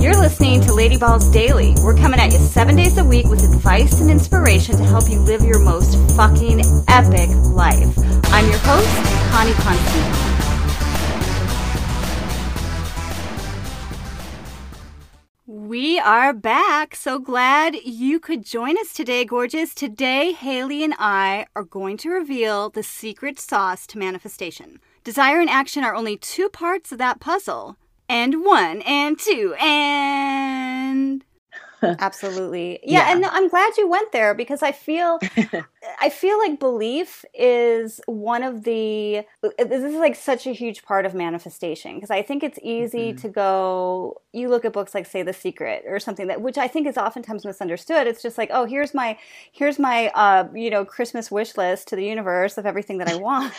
[0.00, 1.74] You're listening to Lady Balls Daily.
[1.84, 5.20] We're coming at you seven days a week with advice and inspiration to help you
[5.20, 7.98] live your most fucking epic life.
[8.32, 8.88] I'm your host,
[9.30, 10.40] Connie Constantine.
[15.46, 16.96] We are back.
[16.96, 19.74] So glad you could join us today, gorgeous.
[19.74, 24.80] Today, Haely and I are going to reveal the secret sauce to manifestation.
[25.04, 27.76] Desire and action are only two parts of that puzzle.
[28.10, 31.24] And one, and two, and
[31.82, 32.80] Absolutely.
[32.82, 35.18] Yeah, yeah, and I'm glad you went there because I feel
[36.00, 39.24] I feel like belief is one of the
[39.58, 43.20] this is like such a huge part of manifestation because I think it's easy mm-hmm.
[43.20, 46.68] to go you look at books like say The Secret or something that which I
[46.68, 48.06] think is oftentimes misunderstood.
[48.06, 49.18] It's just like, "Oh, here's my
[49.52, 53.16] here's my uh, you know, Christmas wish list to the universe of everything that I
[53.16, 53.54] want."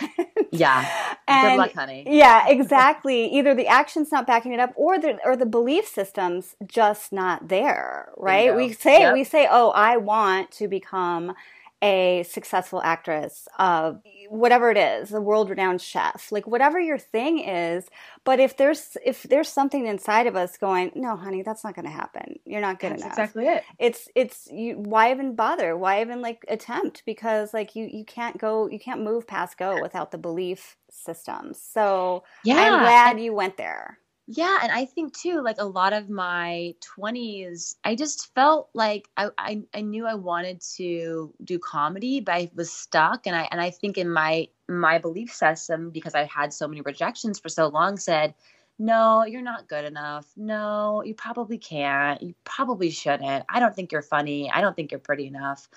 [0.51, 0.87] yeah.
[1.31, 2.03] And, Good luck, honey.
[2.07, 3.25] Yeah, exactly.
[3.33, 7.47] Either the action's not backing it up or the or the belief system's just not
[7.47, 8.55] there right?
[8.55, 9.13] We say yep.
[9.13, 11.33] we say, "Oh, I want to become
[11.81, 13.93] a successful actress, uh,
[14.29, 17.89] whatever it is, a world-renowned chef, like whatever your thing is."
[18.23, 21.85] But if there's if there's something inside of us going, "No, honey, that's not going
[21.85, 22.39] to happen.
[22.45, 23.63] You're not good that's enough." Exactly it.
[23.79, 24.75] It's it's you.
[24.77, 25.77] Why even bother?
[25.77, 27.03] Why even like attempt?
[27.05, 31.61] Because like you you can't go you can't move past go without the belief systems.
[31.61, 32.57] So yeah.
[32.57, 33.97] I'm glad you went there.
[34.33, 39.09] Yeah, and I think too, like a lot of my twenties, I just felt like
[39.17, 43.49] I, I, I knew I wanted to do comedy, but I was stuck, and I
[43.51, 47.49] and I think in my my belief system because I had so many rejections for
[47.49, 48.33] so long said,
[48.79, 50.31] no, you're not good enough.
[50.37, 52.21] No, you probably can't.
[52.21, 53.45] You probably shouldn't.
[53.49, 54.49] I don't think you're funny.
[54.49, 55.67] I don't think you're pretty enough.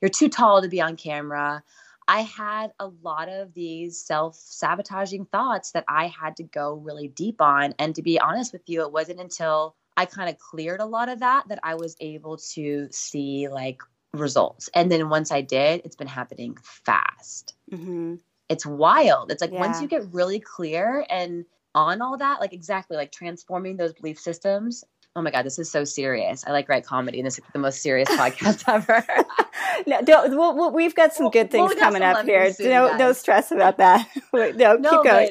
[0.00, 1.64] You're too tall to be on camera.
[2.06, 7.08] I had a lot of these self sabotaging thoughts that I had to go really
[7.08, 7.74] deep on.
[7.78, 11.08] And to be honest with you, it wasn't until I kind of cleared a lot
[11.08, 13.80] of that that I was able to see like
[14.12, 14.68] results.
[14.74, 17.54] And then once I did, it's been happening fast.
[17.72, 18.16] Mm-hmm.
[18.48, 19.30] It's wild.
[19.30, 19.60] It's like yeah.
[19.60, 24.18] once you get really clear and on all that, like exactly like transforming those belief
[24.18, 24.84] systems.
[25.16, 26.44] Oh my God, this is so serious.
[26.44, 29.04] I like write comedy, and this is the most serious podcast ever.
[29.86, 30.36] no, don't.
[30.36, 32.52] We'll, we'll, we've got some good things we'll coming up here.
[32.58, 34.08] No, no stress about that.
[34.32, 35.30] no, no, keep going.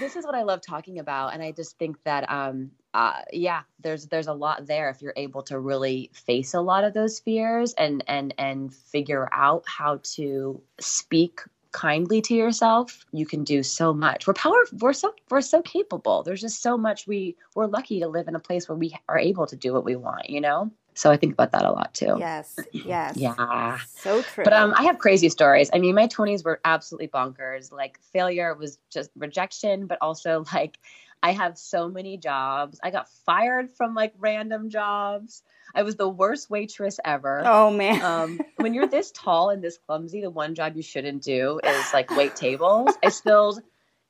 [0.00, 3.62] this is what I love talking about, and I just think that, um, uh, yeah,
[3.80, 7.20] there's there's a lot there if you're able to really face a lot of those
[7.20, 13.62] fears and and and figure out how to speak kindly to yourself you can do
[13.62, 17.66] so much we're powerful we're so we're so capable there's just so much we we're
[17.66, 20.28] lucky to live in a place where we are able to do what we want
[20.28, 22.16] you know so I think about that a lot too.
[22.18, 23.16] Yes, yes.
[23.16, 23.78] Yeah.
[23.86, 24.44] So true.
[24.44, 25.70] But um I have crazy stories.
[25.72, 27.72] I mean, my 20s were absolutely bonkers.
[27.72, 30.78] Like failure was just rejection, but also like
[31.22, 32.80] I have so many jobs.
[32.82, 35.42] I got fired from like random jobs.
[35.74, 37.42] I was the worst waitress ever.
[37.44, 38.02] Oh man.
[38.02, 41.92] Um, when you're this tall and this clumsy, the one job you shouldn't do is
[41.92, 42.94] like wait tables.
[43.02, 43.62] I spilled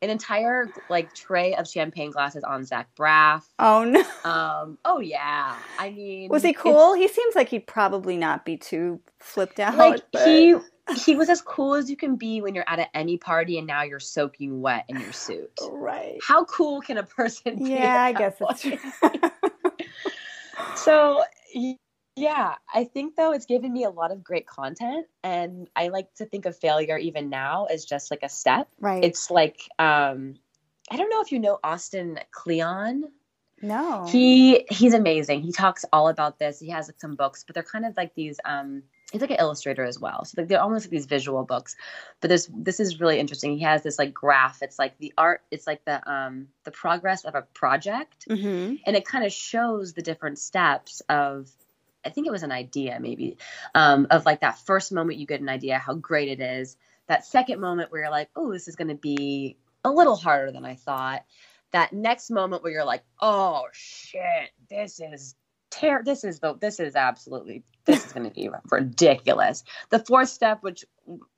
[0.03, 3.45] an entire like tray of champagne glasses on Zach Braff.
[3.59, 4.31] Oh no.
[4.31, 4.79] Um.
[4.85, 5.57] Oh yeah.
[5.79, 6.95] I mean, was he cool?
[6.95, 9.79] He seems like he'd probably not be too flipped out.
[9.79, 10.27] Like but...
[10.27, 10.57] he
[11.05, 13.83] he was as cool as you can be when you're at any party and now
[13.83, 15.59] you're soaking wet in your suit.
[15.71, 16.19] Right.
[16.23, 17.71] How cool can a person be?
[17.71, 18.79] Yeah, I guess it's true.
[20.77, 21.23] so
[22.17, 26.12] yeah, I think though it's given me a lot of great content and I like
[26.17, 28.69] to think of failure even now as just like a step.
[28.78, 29.03] Right.
[29.03, 30.34] It's like um
[30.91, 33.05] I don't know if you know Austin Kleon.
[33.62, 34.06] No.
[34.11, 35.41] He he's amazing.
[35.41, 36.61] He talks all about this.
[36.61, 39.39] He has like some books, but they're kind of like these um he's like an
[39.39, 40.27] illustrator as well.
[40.27, 41.77] So like they're almost like these visual books.
[42.21, 43.56] But this this is really interesting.
[43.56, 44.61] He has this like graph.
[44.61, 48.27] It's like the art, it's like the um the progress of a project.
[48.28, 48.75] Mm-hmm.
[48.84, 51.51] And it kind of shows the different steps of
[52.05, 53.39] I think it was an idea maybe
[53.75, 56.77] um, of like that first moment you get an idea how great it is.
[57.09, 60.53] That second moment where you're like, oh, this is going to be a little harder
[60.53, 61.25] than I thought.
[61.73, 65.35] That next moment where you're like, oh shit, this is
[65.71, 69.65] ter- this is the this is absolutely this is going to be ridiculous.
[69.91, 70.84] The fourth step, which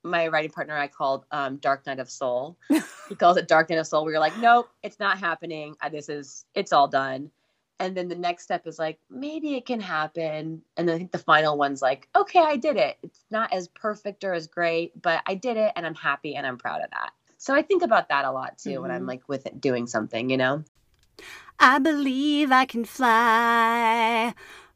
[0.03, 2.59] my writing partner I called um, Dark Night of Soul,
[3.09, 4.05] he calls it Dark Night of Soul.
[4.05, 5.77] Where you're like, nope, it's not happening.
[5.91, 7.31] This is it's all done
[7.81, 11.13] and then the next step is like maybe it can happen and then i think
[11.13, 15.01] the final one's like okay i did it it's not as perfect or as great
[15.01, 17.83] but i did it and i'm happy and i'm proud of that so i think
[17.83, 18.83] about that a lot too mm-hmm.
[18.83, 19.09] when i'm mm-hmm.
[19.09, 20.63] like with it, doing something you know
[21.59, 24.35] i believe i can fly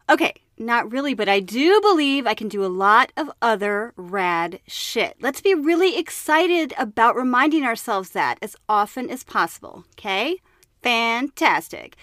[0.09, 4.61] okay not really, but I do believe I can do a lot of other rad
[4.67, 5.17] shit.
[5.21, 10.39] Let's be really excited about reminding ourselves that as often as possible, okay?
[10.83, 11.97] Fantastic.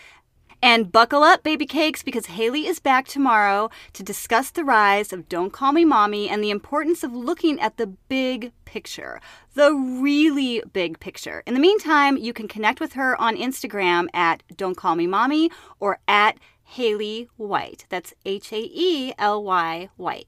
[0.65, 5.29] And buckle up, baby cakes, because Haely is back tomorrow to discuss the rise of
[5.29, 9.21] Don't Call Me Mommy and the importance of looking at the big picture,
[9.53, 11.43] the really big picture.
[11.45, 15.51] In the meantime, you can connect with her on Instagram at Don't Call Me Mommy
[15.79, 16.39] or at
[16.71, 17.85] Haely White.
[17.89, 20.27] That's H A E L Y White.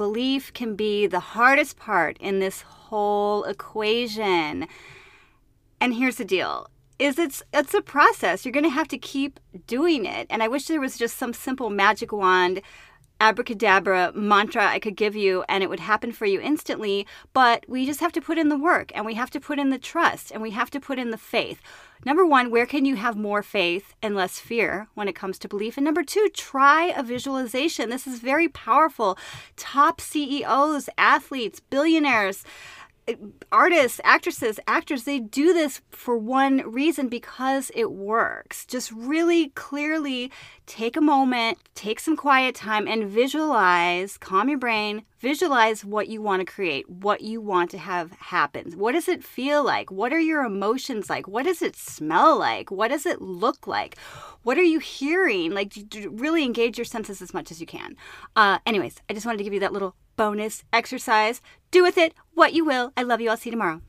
[0.00, 4.66] belief can be the hardest part in this whole equation.
[5.78, 8.46] And here's the deal is it's it's a process.
[8.46, 10.26] You're going to have to keep doing it.
[10.30, 12.62] And I wish there was just some simple magic wand
[13.20, 17.86] abracadabra mantra I could give you and it would happen for you instantly, but we
[17.86, 20.32] just have to put in the work and we have to put in the trust
[20.32, 21.60] and we have to put in the faith.
[22.04, 25.48] Number one, where can you have more faith and less fear when it comes to
[25.48, 25.76] belief?
[25.76, 27.90] And number two, try a visualization.
[27.90, 29.18] This is very powerful.
[29.56, 32.42] Top CEOs, athletes, billionaires,
[33.52, 38.66] artists, actresses, actors, they do this for one reason because it works.
[38.66, 40.30] Just really clearly
[40.66, 46.22] take a moment, take some quiet time, and visualize, calm your brain, visualize what you
[46.22, 48.72] want to create, what you want to have happen.
[48.72, 49.90] What does it feel like?
[49.90, 51.26] What are your emotions like?
[51.26, 52.70] What does it smell like?
[52.70, 53.96] What does it look like?
[54.42, 55.52] What are you hearing?
[55.52, 55.74] Like,
[56.08, 57.96] really engage your senses as much as you can.
[58.36, 61.40] Uh, anyways, I just wanted to give you that little bonus exercise.
[61.70, 62.92] Do with it what you will.
[62.94, 63.30] I love you.
[63.30, 63.80] I'll see you tomorrow.